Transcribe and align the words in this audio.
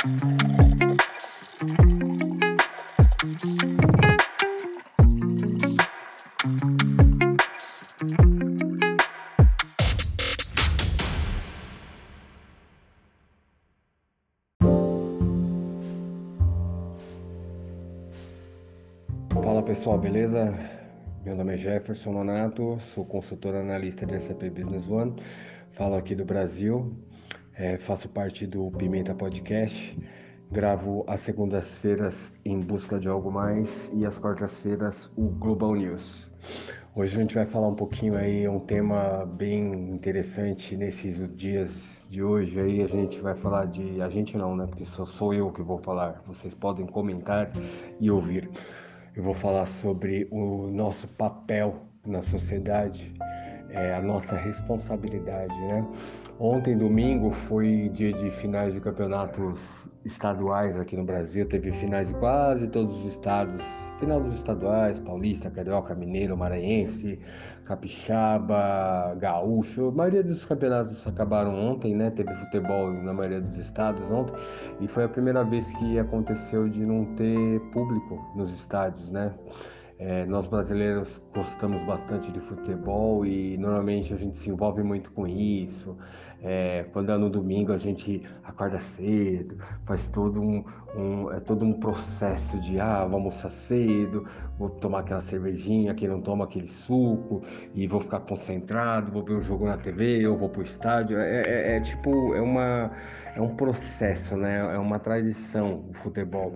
Fala 0.00 0.08
pessoal, 19.62 19.98
beleza? 19.98 20.54
Meu 21.22 21.36
nome 21.36 21.52
é 21.52 21.56
Jefferson 21.58 22.12
Nonato, 22.12 22.78
sou 22.80 23.04
consultor 23.04 23.54
analista 23.54 24.06
de 24.06 24.18
SAP 24.18 24.44
Business 24.44 24.88
One, 24.88 25.14
falo 25.72 25.94
aqui 25.96 26.14
do 26.14 26.24
Brasil, 26.24 26.90
é, 27.60 27.76
faço 27.76 28.08
parte 28.08 28.46
do 28.46 28.70
Pimenta 28.70 29.14
Podcast, 29.14 29.94
gravo 30.50 31.04
às 31.06 31.20
segundas-feiras 31.20 32.32
em 32.42 32.58
busca 32.58 32.98
de 32.98 33.06
algo 33.06 33.30
mais 33.30 33.92
e 33.94 34.06
às 34.06 34.18
quartas-feiras 34.18 35.10
o 35.14 35.28
Global 35.28 35.76
News. 35.76 36.30
Hoje 36.96 37.18
a 37.18 37.20
gente 37.20 37.34
vai 37.34 37.44
falar 37.44 37.68
um 37.68 37.74
pouquinho 37.74 38.16
aí, 38.16 38.48
um 38.48 38.58
tema 38.58 39.26
bem 39.26 39.90
interessante 39.90 40.74
nesses 40.74 41.20
dias 41.36 42.06
de 42.08 42.22
hoje 42.22 42.58
aí, 42.58 42.82
a 42.82 42.86
gente 42.86 43.20
vai 43.20 43.34
falar 43.34 43.66
de, 43.66 44.00
a 44.00 44.08
gente 44.08 44.38
não, 44.38 44.56
né, 44.56 44.66
porque 44.66 44.86
só 44.86 45.04
sou 45.04 45.34
eu 45.34 45.52
que 45.52 45.60
vou 45.60 45.76
falar, 45.76 46.22
vocês 46.26 46.54
podem 46.54 46.86
comentar 46.86 47.50
e 48.00 48.10
ouvir. 48.10 48.48
Eu 49.14 49.22
vou 49.22 49.34
falar 49.34 49.66
sobre 49.66 50.26
o 50.30 50.68
nosso 50.68 51.06
papel 51.06 51.82
na 52.06 52.22
sociedade, 52.22 53.12
é, 53.72 53.94
a 53.94 54.02
nossa 54.02 54.36
responsabilidade, 54.36 55.54
né? 55.66 55.86
Ontem, 56.38 56.76
domingo, 56.76 57.30
foi 57.30 57.90
dia 57.92 58.12
de 58.12 58.30
finais 58.30 58.72
de 58.72 58.80
campeonatos 58.80 59.88
estaduais 60.04 60.78
aqui 60.78 60.96
no 60.96 61.04
Brasil. 61.04 61.46
Teve 61.46 61.70
finais 61.72 62.08
de 62.08 62.14
quase 62.14 62.66
todos 62.68 62.90
os 62.92 63.04
estados. 63.04 63.62
Final 63.98 64.20
dos 64.20 64.34
estaduais, 64.34 64.98
paulista, 64.98 65.50
carioca, 65.50 65.94
mineiro, 65.94 66.36
maranhense, 66.36 67.18
capixaba, 67.64 69.14
gaúcho. 69.18 69.88
A 69.88 69.92
maioria 69.92 70.22
dos 70.22 70.44
campeonatos 70.44 71.06
acabaram 71.06 71.54
ontem, 71.54 71.94
né? 71.94 72.10
Teve 72.10 72.34
futebol 72.34 72.90
na 72.90 73.12
maioria 73.12 73.40
dos 73.40 73.58
estados 73.58 74.02
ontem. 74.10 74.34
E 74.80 74.88
foi 74.88 75.04
a 75.04 75.08
primeira 75.08 75.44
vez 75.44 75.70
que 75.74 75.98
aconteceu 75.98 76.68
de 76.68 76.84
não 76.84 77.04
ter 77.16 77.60
público 77.72 78.18
nos 78.34 78.52
estádios, 78.52 79.10
né? 79.10 79.34
É, 80.02 80.24
nós 80.24 80.48
brasileiros 80.48 81.18
gostamos 81.34 81.82
bastante 81.82 82.32
de 82.32 82.40
futebol 82.40 83.26
e 83.26 83.58
normalmente 83.58 84.14
a 84.14 84.16
gente 84.16 84.34
se 84.38 84.48
envolve 84.48 84.82
muito 84.82 85.12
com 85.12 85.26
isso. 85.28 85.94
É, 86.42 86.84
quando 86.92 87.12
é 87.12 87.18
no 87.18 87.28
domingo 87.28 87.72
a 87.72 87.76
gente 87.76 88.22
acorda 88.42 88.78
cedo, 88.78 89.56
faz 89.84 90.08
todo 90.08 90.40
um, 90.40 90.64
um, 90.96 91.30
é 91.32 91.38
todo 91.40 91.64
um 91.64 91.72
processo 91.74 92.58
de 92.60 92.80
ah, 92.80 93.04
vou 93.04 93.16
almoçar 93.16 93.50
cedo, 93.50 94.26
vou 94.58 94.70
tomar 94.70 95.00
aquela 95.00 95.20
cervejinha, 95.20 95.94
quem 95.94 96.08
não 96.08 96.20
toma 96.20 96.44
aquele 96.44 96.68
suco, 96.68 97.42
e 97.74 97.86
vou 97.86 98.00
ficar 98.00 98.20
concentrado, 98.20 99.12
vou 99.12 99.22
ver 99.22 99.34
o 99.34 99.40
jogo 99.40 99.66
na 99.66 99.76
TV, 99.76 100.24
eu 100.24 100.36
vou 100.36 100.48
pro 100.48 100.62
estádio. 100.62 101.18
É, 101.18 101.42
é, 101.42 101.76
é 101.76 101.80
tipo, 101.80 102.34
é 102.34 102.40
uma 102.40 102.90
é 103.34 103.40
um 103.40 103.54
processo, 103.54 104.36
né? 104.36 104.58
É 104.74 104.78
uma 104.78 104.98
tradição 104.98 105.84
o 105.88 105.94
futebol. 105.94 106.54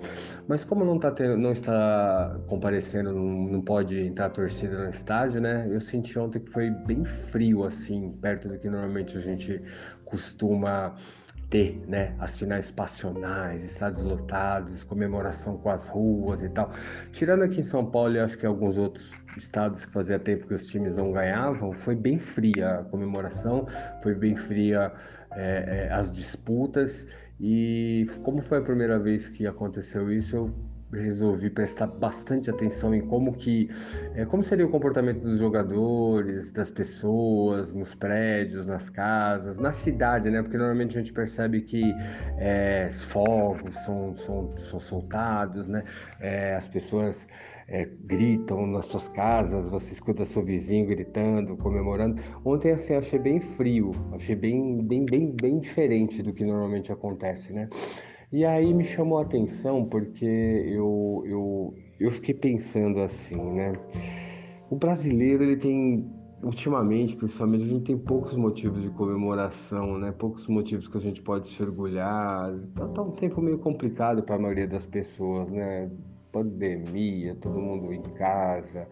Mas 0.48 0.64
como 0.64 0.84
não, 0.84 0.98
tá 0.98 1.10
tendo, 1.10 1.36
não 1.36 1.52
está 1.52 2.36
comparecendo, 2.48 3.12
não, 3.12 3.52
não 3.52 3.60
pode 3.60 3.98
entrar 3.98 4.30
torcida 4.30 4.84
no 4.84 4.90
estádio, 4.90 5.40
né? 5.40 5.66
Eu 5.70 5.80
senti 5.80 6.18
ontem 6.18 6.40
que 6.40 6.50
foi 6.50 6.70
bem 6.70 7.04
frio, 7.04 7.64
assim, 7.64 8.12
perto 8.20 8.48
do 8.48 8.58
que 8.58 8.68
normalmente 8.68 9.16
a 9.16 9.20
gente 9.20 9.62
costuma 10.04 10.94
ter, 11.50 11.80
né? 11.86 12.14
As 12.18 12.36
finais 12.36 12.70
passionais, 12.70 13.62
estádios 13.62 14.02
lotados, 14.02 14.82
comemoração 14.84 15.56
com 15.58 15.70
as 15.70 15.88
ruas 15.88 16.42
e 16.42 16.48
tal. 16.48 16.70
Tirando 17.12 17.42
aqui 17.42 17.60
em 17.60 17.62
São 17.62 17.84
Paulo 17.84 18.14
e 18.14 18.18
acho 18.20 18.36
que 18.36 18.46
alguns 18.46 18.76
outros 18.76 19.16
estados 19.36 19.84
que 19.84 19.92
fazia 19.92 20.18
tempo 20.18 20.46
que 20.46 20.54
os 20.54 20.66
times 20.66 20.96
não 20.96 21.12
ganhavam, 21.12 21.72
foi 21.72 21.94
bem 21.94 22.18
fria 22.18 22.80
a 22.80 22.84
comemoração, 22.84 23.66
foi 24.02 24.14
bem 24.14 24.34
fria 24.34 24.92
é, 25.32 25.86
é, 25.88 25.92
as 25.92 26.10
disputas 26.10 27.06
e 27.40 28.06
como 28.22 28.40
foi 28.42 28.58
a 28.58 28.62
primeira 28.62 28.98
vez 28.98 29.28
que 29.28 29.46
aconteceu 29.46 30.10
isso, 30.10 30.36
eu 30.36 30.54
resolvi 31.02 31.50
prestar 31.50 31.86
bastante 31.86 32.50
atenção 32.50 32.94
em 32.94 33.00
como 33.00 33.32
que 33.32 33.68
é, 34.14 34.24
como 34.24 34.42
seria 34.42 34.66
o 34.66 34.70
comportamento 34.70 35.22
dos 35.22 35.38
jogadores, 35.38 36.52
das 36.52 36.70
pessoas 36.70 37.72
nos 37.72 37.94
prédios, 37.94 38.66
nas 38.66 38.90
casas, 38.90 39.58
na 39.58 39.72
cidade, 39.72 40.30
né? 40.30 40.42
Porque 40.42 40.56
normalmente 40.56 40.96
a 40.96 41.00
gente 41.00 41.12
percebe 41.12 41.62
que 41.62 41.94
é, 42.38 42.88
fogos 42.90 43.74
são, 43.76 44.14
são, 44.14 44.56
são 44.56 44.80
soltados, 44.80 45.66
né? 45.66 45.84
É, 46.20 46.54
as 46.54 46.68
pessoas 46.68 47.26
é, 47.68 47.88
gritam 48.04 48.66
nas 48.66 48.86
suas 48.86 49.08
casas, 49.08 49.68
você 49.68 49.94
escuta 49.94 50.24
seu 50.24 50.42
vizinho 50.44 50.86
gritando, 50.86 51.56
comemorando. 51.56 52.20
Ontem 52.44 52.72
assim 52.72 52.94
achei 52.94 53.18
bem 53.18 53.40
frio, 53.40 53.92
achei 54.12 54.36
bem 54.36 54.82
bem 54.82 55.04
bem 55.04 55.30
bem 55.30 55.58
diferente 55.58 56.22
do 56.22 56.32
que 56.32 56.44
normalmente 56.44 56.92
acontece, 56.92 57.52
né? 57.52 57.68
E 58.34 58.44
aí 58.44 58.74
me 58.74 58.82
chamou 58.82 59.18
a 59.20 59.22
atenção 59.22 59.84
porque 59.84 60.24
eu, 60.26 61.22
eu, 61.24 61.74
eu 62.00 62.10
fiquei 62.10 62.34
pensando 62.34 63.00
assim, 63.00 63.36
né? 63.36 63.74
O 64.68 64.74
brasileiro, 64.74 65.44
ele 65.44 65.56
tem, 65.56 66.04
ultimamente, 66.42 67.14
principalmente, 67.14 67.62
a 67.62 67.68
gente 67.68 67.84
tem 67.84 67.96
poucos 67.96 68.34
motivos 68.34 68.82
de 68.82 68.90
comemoração, 68.90 69.98
né? 69.98 70.10
Poucos 70.10 70.48
motivos 70.48 70.88
que 70.88 70.98
a 70.98 71.00
gente 71.00 71.22
pode 71.22 71.46
se 71.46 71.62
orgulhar. 71.62 72.52
Tá, 72.74 72.88
tá 72.88 73.02
um 73.02 73.12
tempo 73.12 73.40
meio 73.40 73.56
complicado 73.58 74.20
para 74.24 74.34
a 74.34 74.38
maioria 74.40 74.66
das 74.66 74.84
pessoas, 74.84 75.52
né? 75.52 75.88
pandemia, 76.32 77.36
todo 77.36 77.60
mundo 77.60 77.92
em 77.92 78.02
casa, 78.02 78.88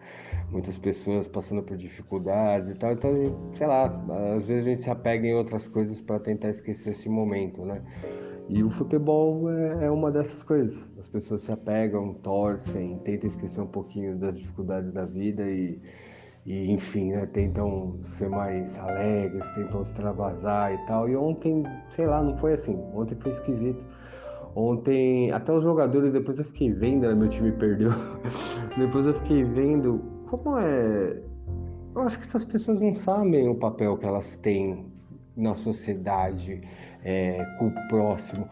muitas 0.49 0.77
pessoas 0.77 1.27
passando 1.27 1.61
por 1.61 1.75
dificuldades 1.75 2.69
e 2.69 2.75
tal. 2.75 2.93
Então, 2.93 3.11
sei 3.53 3.67
lá, 3.67 3.87
às 4.33 4.47
vezes 4.47 4.65
a 4.65 4.69
gente 4.69 4.79
se 4.79 4.89
apega 4.89 5.27
em 5.27 5.33
outras 5.33 5.67
coisas 5.67 5.99
para 5.99 6.17
tentar 6.21 6.51
esquecer 6.51 6.91
esse 6.91 7.09
momento, 7.09 7.65
né? 7.65 7.83
E 8.49 8.61
o 8.63 8.69
futebol 8.69 9.49
é, 9.49 9.85
é, 9.85 9.91
uma 9.91 10.11
dessas 10.11 10.43
coisas. 10.43 10.91
As 10.97 11.07
pessoas 11.07 11.41
se 11.41 11.51
apegam, 11.51 12.13
torcem, 12.15 12.99
tentam 12.99 13.27
esquecer 13.27 13.61
um 13.61 13.67
pouquinho 13.67 14.17
das 14.17 14.37
dificuldades 14.37 14.91
da 14.91 15.05
vida 15.05 15.43
e, 15.43 15.79
e 16.45 16.71
enfim, 16.71 17.11
né, 17.11 17.25
tentam 17.27 17.97
ser 18.03 18.29
mais 18.29 18.77
alegres, 18.77 19.49
tentam 19.51 19.81
extravasar 19.81 20.73
e 20.73 20.77
tal. 20.85 21.07
E 21.07 21.15
ontem, 21.15 21.63
sei 21.89 22.05
lá, 22.05 22.21
não 22.21 22.35
foi 22.35 22.53
assim. 22.53 22.77
Ontem 22.93 23.15
foi 23.15 23.31
esquisito. 23.31 23.83
Ontem, 24.55 25.31
até 25.31 25.51
os 25.51 25.63
jogadores, 25.63 26.13
depois 26.13 26.37
eu 26.37 26.45
fiquei 26.45 26.71
vendo, 26.71 27.15
meu 27.15 27.27
time 27.27 27.51
perdeu. 27.53 27.89
depois 28.77 29.05
eu 29.05 29.13
fiquei 29.15 29.43
vendo 29.43 29.99
como 30.29 30.57
é. 30.59 31.21
Eu 31.95 32.01
acho 32.01 32.19
que 32.19 32.25
essas 32.25 32.43
pessoas 32.43 32.81
não 32.81 32.93
sabem 32.93 33.47
o 33.47 33.55
papel 33.55 33.97
que 33.97 34.05
elas 34.05 34.35
têm 34.35 34.91
na 35.35 35.55
sociedade 35.55 36.61
é, 37.03 37.45
com 37.57 37.67
o 37.67 37.87
próximo. 37.87 38.47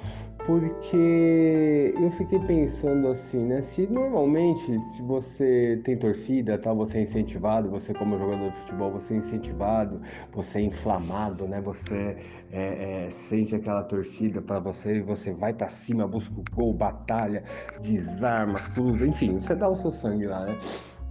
Porque 0.46 1.94
eu 2.02 2.10
fiquei 2.12 2.40
pensando 2.40 3.10
assim, 3.10 3.46
né? 3.46 3.62
Se 3.62 3.86
normalmente, 3.86 4.80
se 4.80 5.02
você 5.04 5.80
tem 5.84 5.96
torcida, 5.96 6.58
tal, 6.58 6.76
você 6.76 6.98
é 6.98 7.02
incentivado, 7.02 7.70
você 7.70 7.94
como 7.94 8.18
jogador 8.18 8.50
de 8.50 8.58
futebol, 8.58 8.92
você 8.92 9.14
é 9.14 9.18
incentivado, 9.18 10.02
você 10.34 10.58
é 10.58 10.62
inflamado, 10.64 11.48
né? 11.48 11.62
Você 11.62 12.18
é, 12.52 13.06
é, 13.06 13.12
sente 13.12 13.56
aquela 13.56 13.84
torcida 13.84 14.42
para 14.42 14.60
você 14.60 14.96
e 14.96 15.02
você 15.02 15.32
vai 15.32 15.54
para 15.54 15.70
cima, 15.70 16.08
busca 16.08 16.34
o 16.40 16.44
gol, 16.56 16.74
batalha, 16.74 17.44
desarma, 17.80 18.60
cruza, 18.74 19.06
enfim, 19.06 19.40
você 19.40 19.54
dá 19.54 19.70
o 19.70 19.76
seu 19.76 19.92
sangue 19.92 20.26
lá, 20.26 20.46
né? 20.46 20.58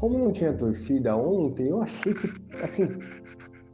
Como 0.01 0.19
não 0.19 0.33
tinha 0.33 0.53
torcida 0.53 1.15
ontem, 1.15 1.69
eu 1.69 1.83
achei 1.83 2.15
que, 2.15 2.28
assim, 2.62 2.89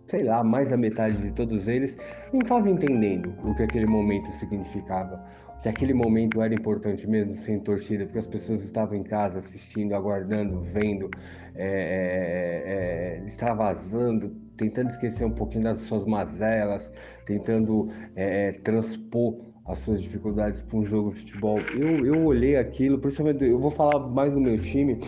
sei 0.06 0.22
lá, 0.22 0.43
mais 0.43 0.71
da 0.71 0.77
metade 0.77 1.17
de 1.19 1.33
todos 1.33 1.67
eles 1.69 1.97
não 2.33 2.41
estava 2.41 2.71
entendendo 2.71 3.34
o 3.44 3.55
que 3.55 3.62
aquele 3.62 3.87
momento 3.87 4.31
significava. 4.33 5.25
Que 5.62 5.71
aquele 5.71 5.95
momento 5.95 6.42
era 6.42 6.54
importante 6.54 7.09
mesmo 7.09 7.34
sem 7.34 7.59
torcida, 7.59 8.04
porque 8.04 8.19
as 8.19 8.27
pessoas 8.27 8.63
estavam 8.63 8.95
em 8.95 9.03
casa 9.03 9.39
assistindo, 9.39 9.95
aguardando, 9.95 10.60
vendo, 10.60 11.10
é, 11.54 11.66
é, 11.66 13.21
é, 13.21 13.25
extravasando, 13.25 14.28
tentando 14.57 14.91
esquecer 14.91 15.25
um 15.25 15.30
pouquinho 15.30 15.65
das 15.65 15.78
suas 15.78 16.04
mazelas, 16.04 16.92
tentando 17.25 17.89
é, 18.15 18.48
é, 18.48 18.53
transpor 18.53 19.41
as 19.66 19.80
suas 19.80 20.03
dificuldades 20.03 20.63
para 20.63 20.78
um 20.78 20.84
jogo 20.84 21.10
de 21.10 21.21
futebol. 21.21 21.59
Eu, 21.75 22.07
eu 22.07 22.25
olhei 22.25 22.57
aquilo, 22.57 22.98
principalmente, 22.98 23.45
eu 23.45 23.59
vou 23.59 23.71
falar 23.71 23.98
mais 23.98 24.34
do 24.34 24.41
meu 24.41 24.59
time, 24.59 24.98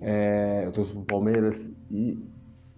é, 0.00 0.62
eu 0.64 0.72
torço 0.72 0.92
para 0.94 1.02
o 1.02 1.04
Palmeiras, 1.04 1.70
e 1.90 2.18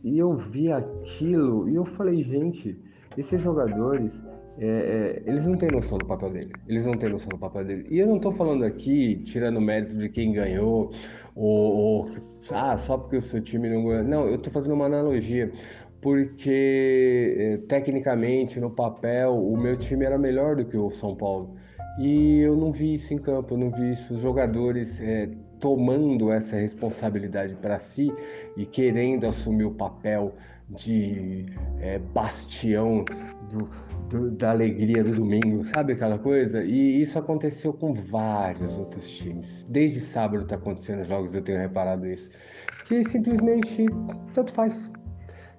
e 0.03 0.19
eu 0.19 0.37
vi 0.37 0.71
aquilo 0.73 1.69
e 1.69 1.75
eu 1.75 1.85
falei, 1.85 2.23
gente, 2.23 2.79
esses 3.17 3.41
jogadores, 3.41 4.23
é, 4.59 4.67
é, 4.67 5.23
eles 5.27 5.47
não 5.47 5.57
têm 5.57 5.71
noção 5.71 5.99
do 5.99 6.07
papel 6.07 6.31
dele. 6.31 6.53
Eles 6.69 6.87
não 6.87 6.97
têm 6.97 7.11
noção 7.11 7.29
do 7.29 7.39
papel 7.39 7.65
dele. 7.65 7.87
E 7.91 7.99
eu 7.99 8.07
não 8.07 8.17
estou 8.17 8.33
falando 8.33 8.65
aqui, 8.65 9.23
tirando 9.25 9.61
mérito 9.61 9.97
de 9.97 10.09
quem 10.09 10.33
ganhou, 10.33 10.91
ou, 11.35 11.73
ou, 11.77 12.11
ah, 12.51 12.77
só 12.77 12.99
porque 12.99 13.17
o 13.17 13.23
seu 13.23 13.41
time 13.41 13.69
não 13.69 13.85
ganhou. 13.85 14.05
Não, 14.05 14.27
eu 14.27 14.37
estou 14.37 14.53
fazendo 14.53 14.75
uma 14.75 14.87
analogia. 14.87 15.51
porque 16.01 17.37
eh, 17.39 17.59
tecnicamente 17.69 18.59
no 18.61 18.71
papel 18.71 19.37
o 19.37 19.57
meu 19.57 19.77
time 19.77 20.05
era 20.05 20.19
melhor 20.19 20.57
do 20.57 20.65
que 20.65 20.77
o 20.77 20.91
São 20.91 21.15
Paulo. 21.17 21.57
E 21.99 22.41
eu 22.41 22.57
não 22.57 22.73
vi 22.73 22.95
isso 22.95 23.15
em 23.15 23.19
campo, 23.19 23.55
eu 23.55 23.59
não 23.59 23.71
vi 23.71 23.93
isso, 23.93 24.15
os 24.15 24.21
jogadores 24.21 25.01
é, 25.01 25.29
tomando 25.63 26.33
essa 26.33 26.57
responsabilidade 26.57 27.55
para 27.55 27.79
si 27.79 28.13
e 28.57 28.67
querendo 28.67 29.27
assumir 29.27 29.65
o 29.65 29.71
papel 29.71 30.35
de 30.69 31.47
é, 31.81 32.01
bastião 32.01 33.05
do, 33.49 33.69
do, 34.09 34.31
da 34.33 34.51
alegria 34.51 35.05
do 35.05 35.15
domingo, 35.15 35.63
sabe 35.65 35.93
aquela 35.93 36.19
coisa? 36.19 36.65
E 36.65 37.01
isso 37.01 37.17
aconteceu 37.17 37.73
com 37.73 37.95
vários 37.95 38.77
outros 38.77 39.09
times. 39.09 39.65
Desde 39.69 40.01
sábado 40.01 40.43
está 40.43 40.57
acontecendo 40.57 41.05
jogos, 41.05 41.33
eu 41.33 41.43
tenho 41.43 41.61
reparado 41.61 42.09
isso. 42.09 42.29
Que 42.85 43.05
simplesmente 43.05 43.87
tanto 44.35 44.53
faz. 44.53 44.91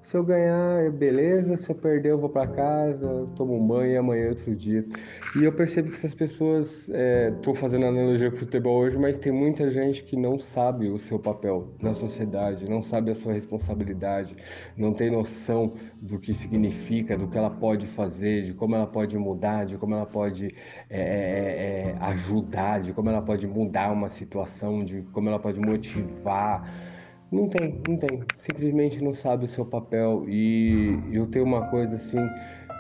Se 0.04 0.18
eu 0.18 0.24
ganhar, 0.24 0.92
beleza. 0.92 1.56
Se 1.56 1.70
eu 1.70 1.76
perder, 1.76 2.10
eu 2.10 2.20
vou 2.20 2.30
para 2.30 2.46
casa, 2.46 3.26
tomo 3.38 3.56
um 3.56 3.66
banho 3.66 3.94
e 3.94 3.98
amanhã 3.98 4.26
é 4.26 4.30
outro 4.30 4.54
dia. 4.54 4.86
E 5.34 5.46
eu 5.46 5.54
percebo 5.54 5.90
que 5.90 5.96
essas 5.96 6.14
pessoas, 6.14 6.90
estou 6.90 7.54
é, 7.54 7.56
fazendo 7.56 7.86
analogia 7.86 8.30
com 8.30 8.36
futebol 8.36 8.82
hoje, 8.82 8.98
mas 8.98 9.18
tem 9.18 9.32
muita 9.32 9.72
gente 9.72 10.04
que 10.04 10.18
não 10.18 10.38
sabe 10.38 10.90
o 10.90 11.00
seu 11.00 11.18
papel 11.18 11.70
na 11.82 11.94
sociedade, 11.94 12.70
não 12.70 12.82
sabe 12.82 13.12
a 13.12 13.16
sua 13.16 13.32
responsabilidade, 13.32 14.36
não 14.76 14.94
tem 14.94 15.10
noção 15.10 15.74
do 16.02 16.20
que 16.20 16.34
significa, 16.34 17.18
do 17.18 17.28
que 17.30 17.38
ela 17.38 17.50
pode 17.50 17.88
fazer, 17.88 18.44
de 18.44 18.54
como 18.54 18.76
ela 18.76 18.86
pode 18.86 19.18
mudar, 19.18 19.66
de 19.66 19.78
como 19.78 19.96
ela 19.96 20.06
pode 20.06 20.54
é, 20.90 21.00
é, 21.00 21.92
é 21.92 21.98
ajudar, 22.02 22.82
de 22.82 22.92
como 22.92 23.10
ela 23.10 23.22
pode 23.22 23.48
mudar 23.48 23.90
uma 23.94 24.10
situação, 24.10 24.80
de 24.80 25.02
como 25.14 25.30
ela 25.30 25.40
pode 25.40 25.62
motivar 25.62 26.93
não 27.34 27.50
tem, 27.50 27.82
não 27.88 27.98
tem. 27.98 28.24
Simplesmente 28.38 29.04
não 29.04 29.12
sabe 29.12 29.46
o 29.46 29.48
seu 29.48 29.66
papel. 29.66 30.26
E 30.28 31.00
eu 31.12 31.26
tenho 31.28 31.46
uma 31.46 31.68
coisa 31.70 31.96
assim 31.96 32.20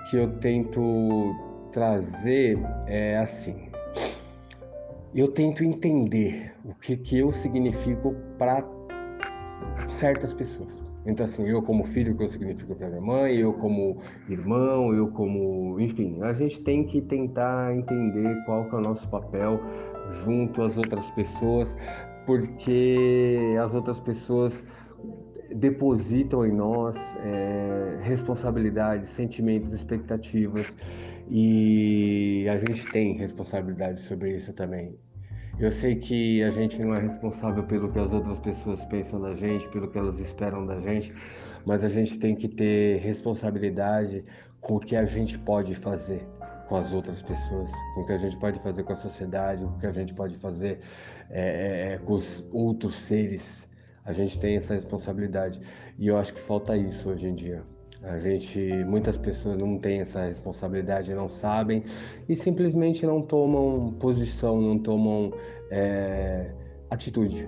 que 0.09 0.17
eu 0.17 0.31
tento 0.37 1.33
trazer 1.71 2.59
é 2.85 3.17
assim. 3.17 3.69
Eu 5.13 5.27
tento 5.27 5.63
entender 5.63 6.53
o 6.63 6.73
que, 6.75 6.95
que 6.97 7.19
eu 7.19 7.31
significo 7.31 8.15
para 8.37 8.63
certas 9.87 10.33
pessoas. 10.33 10.83
Então, 11.05 11.25
assim, 11.25 11.47
eu 11.47 11.61
como 11.61 11.83
filho, 11.83 12.15
que 12.15 12.23
eu 12.23 12.29
significo 12.29 12.75
para 12.75 12.87
minha 12.87 13.01
mãe, 13.01 13.35
eu 13.35 13.53
como 13.53 13.97
irmão, 14.29 14.93
eu 14.93 15.09
como. 15.09 15.79
Enfim, 15.79 16.21
a 16.21 16.31
gente 16.33 16.61
tem 16.61 16.85
que 16.85 17.01
tentar 17.01 17.75
entender 17.75 18.41
qual 18.45 18.69
que 18.69 18.75
é 18.75 18.77
o 18.77 18.81
nosso 18.81 19.07
papel 19.09 19.59
junto 20.23 20.61
às 20.61 20.77
outras 20.77 21.09
pessoas 21.11 21.77
porque 22.25 23.55
as 23.61 23.73
outras 23.73 23.99
pessoas 23.99 24.65
depositam 25.55 26.45
em 26.45 26.51
nós 26.51 26.97
é, 27.19 27.99
responsabilidades, 28.01 29.07
sentimentos, 29.09 29.71
expectativas 29.71 30.75
e 31.29 32.47
a 32.49 32.57
gente 32.57 32.87
tem 32.87 33.13
responsabilidade 33.17 34.01
sobre 34.01 34.35
isso 34.35 34.51
também. 34.53 34.95
Eu 35.59 35.69
sei 35.69 35.95
que 35.95 36.41
a 36.41 36.49
gente 36.49 36.81
não 36.81 36.95
é 36.95 36.99
responsável 36.99 37.63
pelo 37.63 37.91
que 37.91 37.99
as 37.99 38.11
outras 38.11 38.39
pessoas 38.39 38.83
pensam 38.85 39.21
da 39.21 39.35
gente, 39.35 39.67
pelo 39.69 39.87
que 39.87 39.97
elas 39.97 40.17
esperam 40.19 40.65
da 40.65 40.79
gente, 40.79 41.13
mas 41.63 41.83
a 41.83 41.87
gente 41.87 42.17
tem 42.17 42.35
que 42.35 42.47
ter 42.47 42.99
responsabilidade 42.99 44.25
com 44.59 44.77
o 44.77 44.79
que 44.79 44.95
a 44.95 45.05
gente 45.05 45.37
pode 45.37 45.75
fazer 45.75 46.25
com 46.67 46.75
as 46.75 46.93
outras 46.93 47.21
pessoas, 47.21 47.71
com 47.93 48.01
o 48.01 48.05
que 48.05 48.13
a 48.13 48.17
gente 48.17 48.37
pode 48.37 48.59
fazer 48.59 48.83
com 48.83 48.93
a 48.93 48.95
sociedade, 48.95 49.63
com 49.63 49.71
o 49.71 49.79
que 49.79 49.87
a 49.87 49.91
gente 49.91 50.13
pode 50.13 50.35
fazer 50.37 50.79
é, 51.29 51.41
é, 51.41 51.93
é, 51.93 51.97
com 51.97 52.13
os 52.13 52.45
outros 52.51 52.95
seres. 52.95 53.67
A 54.05 54.11
gente 54.11 54.39
tem 54.39 54.55
essa 54.55 54.73
responsabilidade 54.73 55.61
e 55.97 56.07
eu 56.07 56.17
acho 56.17 56.33
que 56.33 56.39
falta 56.39 56.75
isso 56.75 57.09
hoje 57.09 57.27
em 57.27 57.35
dia. 57.35 57.63
A 58.03 58.19
gente, 58.19 58.59
muitas 58.85 59.15
pessoas 59.17 59.57
não 59.57 59.79
têm 59.79 60.01
essa 60.01 60.25
responsabilidade, 60.25 61.13
não 61.13 61.29
sabem 61.29 61.85
e 62.27 62.35
simplesmente 62.35 63.05
não 63.05 63.21
tomam 63.21 63.93
posição, 63.93 64.61
não 64.61 64.77
tomam 64.77 65.33
é, 65.71 66.51
atitude. 66.89 67.47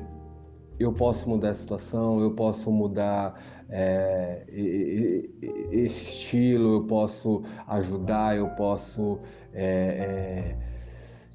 Eu 0.79 0.93
posso 0.93 1.27
mudar 1.27 1.49
a 1.49 1.53
situação, 1.53 2.21
eu 2.21 2.31
posso 2.31 2.71
mudar 2.71 3.37
é, 3.69 5.14
esse 5.85 6.01
estilo, 6.03 6.75
eu 6.75 6.83
posso 6.83 7.43
ajudar, 7.67 8.37
eu 8.37 8.47
posso 8.49 9.19
é, 9.53 9.63
é, 9.63 10.55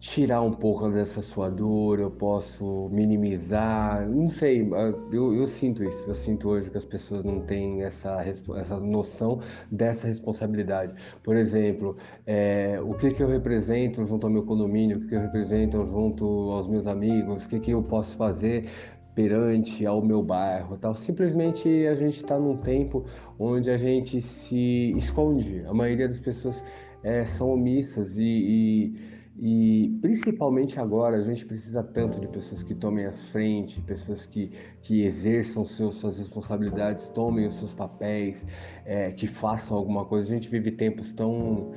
tirar 0.00 0.40
um 0.40 0.50
pouco 0.50 0.88
dessa 0.88 1.20
sua 1.20 1.50
dor, 1.50 2.00
eu 2.00 2.10
posso 2.10 2.88
minimizar, 2.90 4.08
não 4.08 4.30
sei, 4.30 4.66
eu, 5.12 5.34
eu, 5.34 5.46
sinto 5.46 5.84
isso, 5.84 6.08
eu 6.08 6.14
sinto 6.14 6.48
hoje 6.48 6.70
que 6.70 6.78
as 6.78 6.86
pessoas 6.86 7.22
não 7.22 7.40
têm 7.42 7.82
essa, 7.82 8.24
essa 8.24 8.80
noção 8.80 9.40
dessa 9.70 10.06
responsabilidade. 10.06 10.94
Por 11.22 11.36
exemplo, 11.36 11.96
é, 12.26 12.80
o 12.80 12.94
que, 12.94 13.10
que 13.10 13.22
eu 13.22 13.28
represento 13.28 14.04
junto 14.06 14.26
ao 14.26 14.32
meu 14.32 14.44
condomínio, 14.44 14.96
o 14.96 15.00
que, 15.00 15.08
que 15.08 15.14
eu 15.14 15.20
represento 15.20 15.84
junto 15.84 16.24
aos 16.50 16.66
meus 16.66 16.86
amigos, 16.86 17.44
o 17.44 17.48
que, 17.48 17.60
que 17.60 17.70
eu 17.72 17.82
posso 17.82 18.16
fazer 18.16 18.70
perante 19.14 19.84
ao 19.84 20.02
meu 20.02 20.22
bairro, 20.22 20.76
tal. 20.76 20.94
Simplesmente 20.94 21.68
a 21.86 21.94
gente 21.94 22.16
está 22.16 22.38
num 22.38 22.56
tempo 22.56 23.04
onde 23.38 23.70
a 23.70 23.76
gente 23.76 24.20
se 24.20 24.92
esconde. 24.96 25.64
A 25.66 25.74
maioria 25.74 26.06
das 26.08 26.20
pessoas 26.20 26.64
é, 27.02 27.24
são 27.24 27.50
omissas 27.50 28.16
e, 28.18 28.22
e, 28.22 28.94
e, 29.38 29.98
principalmente 30.00 30.78
agora 30.78 31.16
a 31.16 31.22
gente 31.22 31.44
precisa 31.46 31.82
tanto 31.82 32.20
de 32.20 32.28
pessoas 32.28 32.62
que 32.62 32.74
tomem 32.74 33.06
as 33.06 33.28
frente, 33.28 33.80
pessoas 33.82 34.26
que, 34.26 34.52
que 34.82 35.02
exerçam 35.02 35.64
seus, 35.64 35.96
suas 35.96 36.18
responsabilidades, 36.18 37.08
tomem 37.08 37.46
os 37.46 37.56
seus 37.56 37.72
papéis, 37.72 38.46
é, 38.84 39.10
que 39.12 39.26
façam 39.26 39.76
alguma 39.76 40.04
coisa. 40.04 40.28
A 40.28 40.34
gente 40.34 40.48
vive 40.48 40.72
tempos 40.72 41.12
tão 41.12 41.72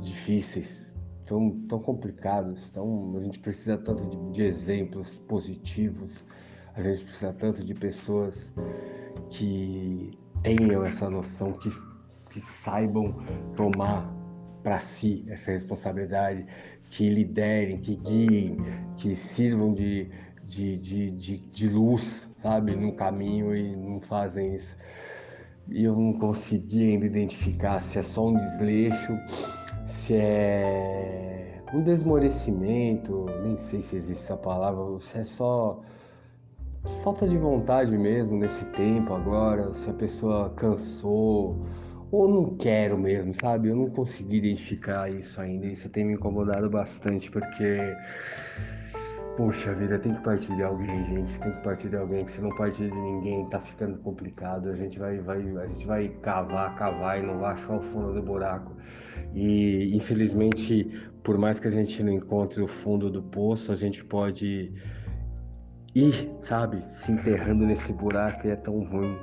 difíceis, 0.00 0.90
tão, 1.26 1.50
tão 1.68 1.80
complicados, 1.80 2.70
tão, 2.70 3.16
a 3.16 3.20
gente 3.20 3.38
precisa 3.40 3.76
tanto 3.76 4.06
de, 4.06 4.30
de 4.30 4.42
exemplos 4.44 5.18
positivos. 5.28 6.24
A 6.78 6.82
gente 6.82 7.04
precisa 7.06 7.32
tanto 7.32 7.64
de 7.64 7.74
pessoas 7.74 8.52
que 9.30 10.16
tenham 10.44 10.84
essa 10.84 11.10
noção, 11.10 11.52
que, 11.54 11.68
que 12.30 12.40
saibam 12.40 13.16
tomar 13.56 14.08
para 14.62 14.78
si 14.78 15.24
essa 15.26 15.50
responsabilidade, 15.50 16.46
que 16.88 17.10
liderem, 17.10 17.78
que 17.78 17.96
guiem, 17.96 18.58
que 18.96 19.16
sirvam 19.16 19.74
de, 19.74 20.08
de, 20.44 20.78
de, 20.78 21.10
de, 21.10 21.36
de 21.38 21.68
luz, 21.68 22.28
sabe, 22.36 22.76
no 22.76 22.92
caminho 22.92 23.56
e 23.56 23.74
não 23.74 24.00
fazem 24.00 24.54
isso. 24.54 24.76
E 25.66 25.82
eu 25.82 25.96
não 25.96 26.12
consegui 26.12 26.92
ainda 26.92 27.06
identificar 27.06 27.82
se 27.82 27.98
é 27.98 28.02
só 28.02 28.28
um 28.28 28.36
desleixo, 28.36 29.18
se 29.84 30.14
é 30.14 31.60
um 31.74 31.82
desmorecimento, 31.82 33.26
nem 33.42 33.56
sei 33.56 33.82
se 33.82 33.96
existe 33.96 34.22
essa 34.22 34.36
palavra, 34.36 35.00
se 35.00 35.18
é 35.18 35.24
só 35.24 35.82
falta 37.02 37.26
de 37.26 37.36
vontade 37.36 37.96
mesmo 37.96 38.36
nesse 38.38 38.64
tempo 38.66 39.14
agora, 39.14 39.72
se 39.72 39.88
a 39.90 39.92
pessoa 39.92 40.50
cansou 40.50 41.64
ou 42.10 42.28
não 42.28 42.56
quero 42.56 42.96
mesmo, 42.96 43.34
sabe? 43.34 43.68
Eu 43.68 43.76
não 43.76 43.90
consegui 43.90 44.38
identificar 44.38 45.10
isso 45.10 45.40
ainda. 45.40 45.66
Isso 45.66 45.88
tem 45.90 46.04
me 46.04 46.14
incomodado 46.14 46.68
bastante 46.70 47.30
porque 47.30 47.78
Poxa 49.38 49.72
vida, 49.72 49.96
tem 50.00 50.12
que 50.16 50.20
partir 50.24 50.52
de 50.56 50.64
alguém, 50.64 51.04
gente. 51.04 51.38
Tem 51.38 51.52
que 51.52 51.62
partir 51.62 51.88
de 51.88 51.96
alguém, 51.96 52.24
que 52.24 52.32
se 52.32 52.40
não 52.40 52.50
partir 52.56 52.90
de 52.90 52.96
ninguém, 52.96 53.48
tá 53.48 53.60
ficando 53.60 53.96
complicado. 53.98 54.68
A 54.68 54.74
gente 54.74 54.98
vai, 54.98 55.20
vai, 55.20 55.38
a 55.38 55.66
gente 55.68 55.86
vai 55.86 56.08
cavar, 56.08 56.74
cavar 56.74 57.20
e 57.20 57.22
não 57.24 57.38
vai 57.38 57.52
achar 57.52 57.76
o 57.76 57.80
fundo 57.80 58.12
do 58.12 58.20
buraco. 58.20 58.76
E 59.32 59.94
infelizmente, 59.94 60.90
por 61.22 61.38
mais 61.38 61.60
que 61.60 61.68
a 61.68 61.70
gente 61.70 62.02
não 62.02 62.12
encontre 62.12 62.60
o 62.60 62.66
fundo 62.66 63.08
do 63.08 63.22
poço, 63.22 63.70
a 63.70 63.76
gente 63.76 64.04
pode 64.04 64.72
ir, 65.98 66.30
sabe, 66.42 66.84
se 66.90 67.12
enterrando 67.12 67.66
nesse 67.66 67.92
buraco 67.92 68.46
e 68.46 68.50
é 68.50 68.56
tão 68.56 68.84
ruim. 68.84 69.16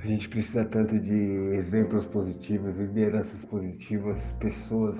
A 0.00 0.06
gente 0.06 0.28
precisa 0.28 0.64
tanto 0.64 0.98
de 1.00 1.14
exemplos 1.54 2.06
positivos, 2.06 2.78
lideranças 2.78 3.44
positivas, 3.46 4.20
pessoas 4.38 4.98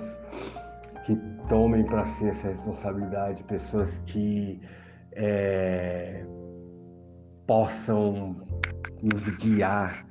que 1.05 1.15
tomem 1.47 1.85
para 1.85 2.05
si 2.05 2.27
essa 2.27 2.49
responsabilidade, 2.49 3.43
pessoas 3.45 3.99
que 3.99 4.59
é, 5.13 6.25
possam 7.47 8.35
nos 9.01 9.29
guiar, 9.37 10.05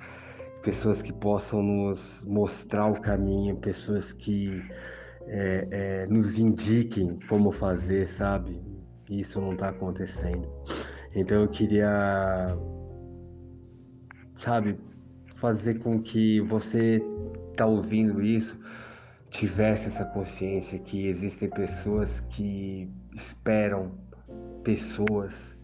pessoas 0.63 1.03
que 1.03 1.13
possam 1.13 1.63
nos 1.63 2.25
mostrar 2.25 2.87
o 2.87 3.01
caminho, 3.01 3.57
pessoas 3.57 4.15
que 4.15 4.63
é, 5.27 5.69
é, 5.71 6.07
nos 6.07 6.39
indiquem 6.39 7.19
como 7.29 7.53
fazer, 7.53 8.09
sabe? 8.09 8.78
Isso 9.11 9.41
não 9.41 9.53
está 9.53 9.69
acontecendo. 9.69 10.49
Então 11.15 11.43
eu 11.43 11.49
queria, 11.49 12.57
sabe, 14.39 14.79
fazer 15.37 15.79
com 15.81 16.01
que 16.01 16.41
você 16.41 17.01
tá 17.57 17.67
ouvindo 17.67 18.23
isso 18.23 18.59
tivesse 19.31 19.89
essa 19.89 20.05
consciência 20.05 20.79
que 20.79 21.07
existem 21.07 21.51
pessoas 21.51 22.21
que 22.31 22.91
esperam 23.15 23.93
pessoas 24.65 25.57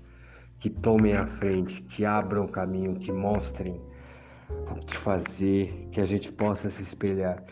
que 0.58 0.70
tomem 0.70 1.14
a 1.14 1.26
frente, 1.26 1.82
que 1.82 2.04
abram 2.04 2.44
o 2.44 2.48
caminho, 2.48 2.96
que 2.96 3.12
mostrem 3.12 3.80
te 4.86 4.96
fazer 4.96 5.88
que 5.90 6.00
a 6.00 6.04
gente 6.04 6.32
possa 6.32 6.70
se 6.70 6.82
espelhar. 6.82 7.42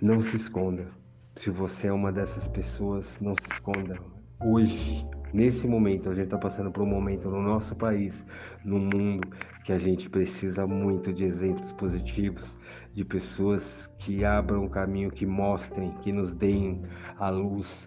Não 0.00 0.20
se 0.20 0.36
esconda. 0.36 0.88
Se 1.36 1.50
você 1.50 1.88
é 1.88 1.92
uma 1.92 2.12
dessas 2.12 2.48
pessoas, 2.48 3.20
não 3.20 3.34
se 3.34 3.52
esconda. 3.52 3.98
Hoje, 4.40 5.06
nesse 5.36 5.68
momento, 5.68 6.08
a 6.08 6.14
gente 6.14 6.24
está 6.24 6.38
passando 6.38 6.70
por 6.72 6.82
um 6.82 6.86
momento 6.86 7.28
no 7.28 7.42
nosso 7.42 7.76
país, 7.76 8.24
no 8.64 8.78
mundo, 8.78 9.28
que 9.64 9.70
a 9.70 9.76
gente 9.76 10.08
precisa 10.08 10.66
muito 10.66 11.12
de 11.12 11.24
exemplos 11.26 11.72
positivos, 11.72 12.56
de 12.90 13.04
pessoas 13.04 13.86
que 13.98 14.24
abram 14.24 14.64
o 14.64 14.70
caminho, 14.70 15.10
que 15.10 15.26
mostrem, 15.26 15.92
que 16.00 16.10
nos 16.10 16.34
deem 16.34 16.82
a 17.18 17.28
luz, 17.28 17.86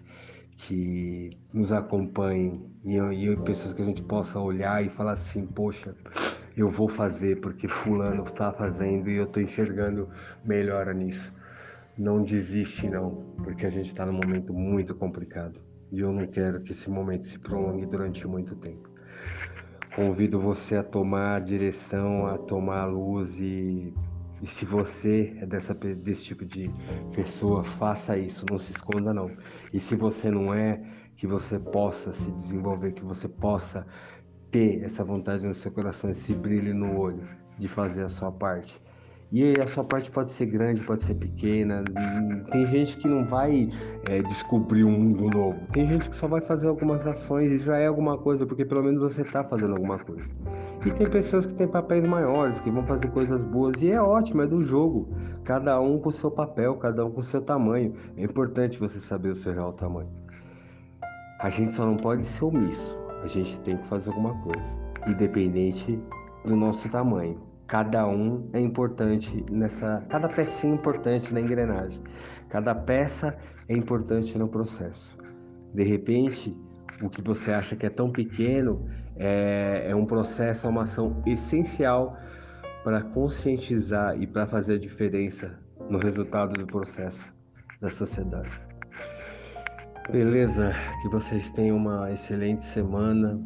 que 0.58 1.36
nos 1.52 1.72
acompanhem 1.72 2.62
e, 2.84 2.96
e 2.96 3.36
pessoas 3.38 3.74
que 3.74 3.82
a 3.82 3.84
gente 3.84 4.02
possa 4.02 4.38
olhar 4.38 4.84
e 4.84 4.88
falar 4.88 5.12
assim, 5.12 5.44
poxa, 5.44 5.96
eu 6.56 6.68
vou 6.68 6.88
fazer 6.88 7.40
porque 7.40 7.66
fulano 7.66 8.22
está 8.22 8.52
fazendo 8.52 9.10
e 9.10 9.16
eu 9.16 9.24
estou 9.24 9.42
enxergando 9.42 10.08
melhor 10.44 10.94
nisso. 10.94 11.32
Não 11.98 12.22
desiste 12.22 12.88
não, 12.88 13.34
porque 13.42 13.66
a 13.66 13.70
gente 13.70 13.86
está 13.86 14.06
num 14.06 14.12
momento 14.12 14.54
muito 14.54 14.94
complicado 14.94 15.69
e 15.90 16.00
eu 16.00 16.12
não 16.12 16.26
quero 16.26 16.60
que 16.60 16.72
esse 16.72 16.88
momento 16.88 17.24
se 17.24 17.38
prolongue 17.38 17.86
durante 17.86 18.26
muito 18.26 18.54
tempo. 18.56 18.88
Convido 19.94 20.40
você 20.40 20.76
a 20.76 20.82
tomar 20.82 21.36
a 21.36 21.40
direção, 21.40 22.26
a 22.26 22.38
tomar 22.38 22.82
a 22.82 22.86
luz 22.86 23.38
e 23.40 23.92
e 24.42 24.46
se 24.46 24.64
você 24.64 25.36
é 25.38 25.44
dessa, 25.44 25.74
desse 25.74 26.24
tipo 26.24 26.46
de 26.46 26.70
pessoa, 27.14 27.62
faça 27.62 28.16
isso, 28.16 28.46
não 28.50 28.58
se 28.58 28.72
esconda 28.72 29.12
não. 29.12 29.30
E 29.70 29.78
se 29.78 29.94
você 29.94 30.30
não 30.30 30.54
é, 30.54 30.80
que 31.14 31.26
você 31.26 31.58
possa 31.58 32.12
se 32.12 32.30
desenvolver, 32.32 32.92
que 32.92 33.04
você 33.04 33.28
possa 33.28 33.86
ter 34.50 34.82
essa 34.82 35.04
vontade 35.04 35.46
no 35.46 35.54
seu 35.54 35.70
coração, 35.70 36.08
esse 36.10 36.32
brilho 36.32 36.74
no 36.74 36.98
olho 36.98 37.28
de 37.58 37.68
fazer 37.68 38.02
a 38.02 38.08
sua 38.08 38.32
parte. 38.32 38.80
E 39.32 39.54
a 39.60 39.66
sua 39.68 39.84
parte 39.84 40.10
pode 40.10 40.30
ser 40.30 40.46
grande, 40.46 40.80
pode 40.80 41.00
ser 41.00 41.14
pequena. 41.14 41.84
Tem 42.50 42.66
gente 42.66 42.96
que 42.96 43.06
não 43.06 43.24
vai 43.24 43.70
é, 44.08 44.22
descobrir 44.22 44.82
um 44.82 44.90
mundo 44.90 45.30
novo. 45.30 45.60
Tem 45.72 45.86
gente 45.86 46.10
que 46.10 46.16
só 46.16 46.26
vai 46.26 46.40
fazer 46.40 46.66
algumas 46.66 47.06
ações 47.06 47.52
e 47.52 47.58
já 47.58 47.76
é 47.76 47.86
alguma 47.86 48.18
coisa, 48.18 48.44
porque 48.44 48.64
pelo 48.64 48.82
menos 48.82 49.00
você 49.00 49.22
está 49.22 49.44
fazendo 49.44 49.74
alguma 49.74 50.00
coisa. 50.00 50.34
E 50.84 50.90
tem 50.90 51.08
pessoas 51.08 51.46
que 51.46 51.54
têm 51.54 51.68
papéis 51.68 52.04
maiores, 52.04 52.60
que 52.60 52.70
vão 52.72 52.84
fazer 52.84 53.08
coisas 53.12 53.44
boas, 53.44 53.80
e 53.80 53.92
é 53.92 54.02
ótimo, 54.02 54.42
é 54.42 54.46
do 54.48 54.62
jogo. 54.62 55.08
Cada 55.44 55.80
um 55.80 56.00
com 56.00 56.08
o 56.08 56.12
seu 56.12 56.30
papel, 56.30 56.74
cada 56.76 57.06
um 57.06 57.12
com 57.12 57.20
o 57.20 57.24
seu 57.24 57.40
tamanho. 57.40 57.94
É 58.16 58.24
importante 58.24 58.80
você 58.80 58.98
saber 58.98 59.28
o 59.28 59.36
seu 59.36 59.52
real 59.52 59.72
tamanho. 59.72 60.10
A 61.38 61.48
gente 61.48 61.70
só 61.70 61.86
não 61.86 61.96
pode 61.96 62.24
ser 62.24 62.44
omisso, 62.44 62.98
a 63.22 63.26
gente 63.28 63.60
tem 63.60 63.76
que 63.76 63.86
fazer 63.86 64.10
alguma 64.10 64.34
coisa, 64.42 64.76
independente 65.06 65.98
do 66.44 66.56
nosso 66.56 66.88
tamanho. 66.88 67.49
Cada 67.70 68.04
um 68.04 68.50
é 68.52 68.58
importante 68.58 69.44
nessa. 69.48 70.04
Cada 70.08 70.28
pecinha 70.28 70.72
é 70.72 70.76
importante 70.76 71.32
na 71.32 71.40
engrenagem. 71.40 72.02
Cada 72.48 72.74
peça 72.74 73.38
é 73.68 73.76
importante 73.76 74.36
no 74.36 74.48
processo. 74.48 75.16
De 75.72 75.84
repente, 75.84 76.52
o 77.00 77.08
que 77.08 77.22
você 77.22 77.52
acha 77.52 77.76
que 77.76 77.86
é 77.86 77.88
tão 77.88 78.10
pequeno 78.10 78.88
é, 79.14 79.86
é 79.88 79.94
um 79.94 80.04
processo, 80.04 80.66
é 80.66 80.70
uma 80.70 80.82
ação 80.82 81.22
essencial 81.24 82.16
para 82.82 83.02
conscientizar 83.02 84.20
e 84.20 84.26
para 84.26 84.48
fazer 84.48 84.74
a 84.74 84.78
diferença 84.78 85.56
no 85.88 85.98
resultado 85.98 86.54
do 86.54 86.66
processo 86.66 87.24
da 87.80 87.88
sociedade. 87.88 88.50
Beleza? 90.10 90.72
Que 91.02 91.08
vocês 91.08 91.52
tenham 91.52 91.76
uma 91.76 92.10
excelente 92.10 92.64
semana. 92.64 93.40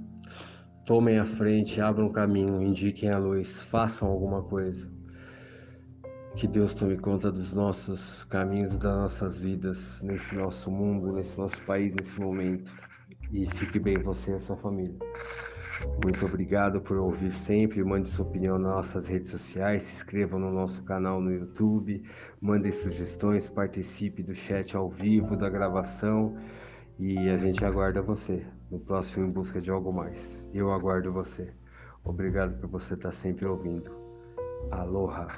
Tomem 0.84 1.18
a 1.18 1.24
frente, 1.24 1.80
abram 1.80 2.08
o 2.08 2.12
caminho, 2.12 2.60
indiquem 2.60 3.08
a 3.08 3.16
luz, 3.16 3.62
façam 3.62 4.06
alguma 4.06 4.42
coisa. 4.42 4.86
Que 6.36 6.46
Deus 6.46 6.74
tome 6.74 6.98
conta 6.98 7.32
dos 7.32 7.54
nossos 7.54 8.24
caminhos 8.24 8.74
e 8.74 8.78
das 8.78 8.94
nossas 8.94 9.40
vidas, 9.40 10.02
nesse 10.02 10.36
nosso 10.36 10.70
mundo, 10.70 11.10
nesse 11.14 11.38
nosso 11.38 11.58
país, 11.62 11.94
nesse 11.94 12.20
momento. 12.20 12.70
E 13.32 13.48
fique 13.56 13.78
bem 13.78 13.96
você 13.96 14.32
e 14.32 14.34
a 14.34 14.38
sua 14.38 14.58
família. 14.58 14.94
Muito 16.04 16.26
obrigado 16.26 16.82
por 16.82 16.98
ouvir 16.98 17.32
sempre. 17.32 17.82
Mande 17.82 18.10
sua 18.10 18.26
opinião 18.26 18.58
nas 18.58 18.74
nossas 18.74 19.06
redes 19.06 19.30
sociais, 19.30 19.84
se 19.84 19.94
inscreva 19.94 20.38
no 20.38 20.52
nosso 20.52 20.82
canal 20.84 21.18
no 21.18 21.32
YouTube, 21.32 22.04
mande 22.42 22.70
sugestões, 22.70 23.48
participe 23.48 24.22
do 24.22 24.34
chat 24.34 24.76
ao 24.76 24.90
vivo, 24.90 25.34
da 25.34 25.48
gravação 25.48 26.36
e 26.98 27.16
a 27.30 27.38
gente 27.38 27.64
aguarda 27.64 28.02
você 28.02 28.44
no 28.71 28.78
próximo 28.78 29.26
Em 29.26 29.30
Busca 29.30 29.61
de 29.61 29.71
Algo 29.71 29.92
Mais. 29.92 30.44
Eu 30.52 30.73
aguardo 30.73 31.12
você. 31.12 31.52
Obrigado 32.04 32.59
por 32.61 32.68
você 32.68 32.94
estar 32.94 33.12
sempre 33.12 33.47
ouvindo. 33.47 33.90
Aloha! 34.71 35.28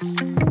Thank 0.00 0.49